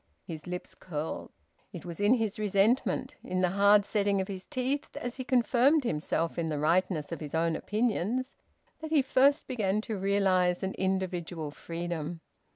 His 0.25 0.47
lips 0.47 0.73
curled. 0.73 1.29
It 1.71 1.85
was 1.85 1.99
in 1.99 2.15
his 2.15 2.39
resentment, 2.39 3.13
in 3.23 3.41
the 3.41 3.51
hard 3.51 3.85
setting 3.85 4.19
of 4.19 4.27
his 4.27 4.45
teeth 4.45 4.97
as 4.97 5.17
he 5.17 5.23
confirmed 5.23 5.83
himself 5.83 6.39
in 6.39 6.47
the 6.47 6.57
rightness 6.57 7.11
of 7.11 7.19
his 7.19 7.35
own 7.35 7.55
opinions, 7.55 8.35
that 8.79 8.89
he 8.89 9.03
first 9.03 9.45
began 9.45 9.79
to 9.81 9.99
realise 9.99 10.63
an 10.63 10.73
individual 10.73 11.51
freedom. 11.51 12.21